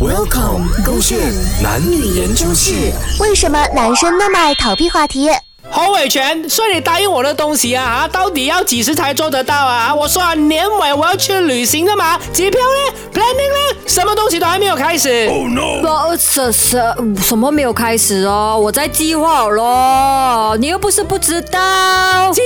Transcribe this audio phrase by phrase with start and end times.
[0.00, 1.18] Welcome，勾选
[1.60, 2.92] 男女研究室。
[3.18, 5.28] 为什么男生那么爱逃避话题？
[5.70, 9.92] 侯伟全，说你答应我的东西啊啊，到底要几时才做得到啊？
[9.92, 13.80] 我说啊，年尾我要去旅行的嘛，机票呢？planning 呢？
[13.86, 15.28] 什么东西都还没有开始。
[15.28, 18.56] 不，什什什么没有开始哦？
[18.58, 22.32] 我在计划好咯，你又不是不知道。
[22.32, 22.40] 计？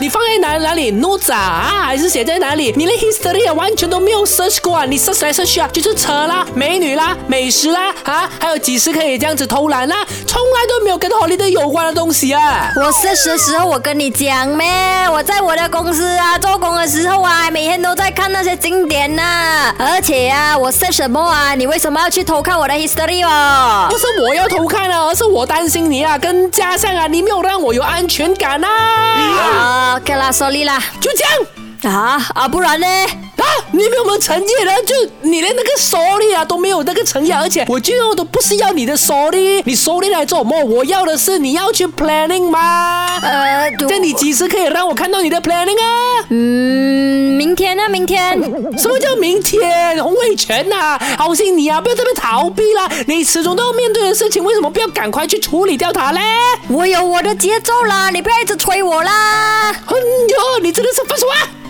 [0.00, 2.72] 你放在哪哪里？notes 啊，还是写在哪里？
[2.76, 4.84] 你连 history 啊，完全都没有 search 过啊！
[4.84, 12.70] 你 search 来 search 去啊，就是车啦、美女啦、美食啦啊，还有几时可以这样子偷懒啦，冲都没有跟 holiday 有关的东西啊！
[12.76, 14.66] 我是时时候我跟你讲咩？
[15.10, 21.54] 我在我的公司啊做工的时候啊，每天都在看那些经典呐、而且啊，我是什么啊？
[21.54, 23.98] 你为什么要去偷看我的 history 哦不？
[23.98, 28.68] 是我要偷看啊，而是我担心你啊，跟加上啊，你没有让我有安全感啊！
[28.68, 30.82] 啊，OK 啦，sorry 啦。
[31.00, 31.46] 就这样。
[31.86, 32.86] 啊啊，不然呢？
[32.86, 33.44] 啊！
[33.72, 34.72] 你们有没有诚意呢？
[34.86, 40.64] 就你连那个 sorry 啊都没有那个诚意啊，而且我最后都不是要你的 sorry，你 sorry 来做什么？
[40.64, 43.18] 我要的是你要去 planning 吗？
[43.22, 46.24] 呃，这你几时可以让我看到你的 planning 啊？
[46.30, 47.88] 嗯，明天呢？
[47.88, 48.32] 明天。
[48.78, 50.02] 什么叫明天？
[50.02, 52.88] 洪伟全呐、好心你啊，不要这边逃避啦！
[53.06, 56.20] 你始终都要面对的事情，为什么不要赶快去处理掉它嘞？
[56.68, 59.70] 我有我的节奏啦，你不要一直催我啦。
[59.70, 61.04] 哎呦，你真的是！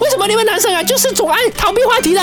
[0.00, 2.20] 为什么你们男生啊就是总爱逃避话题的？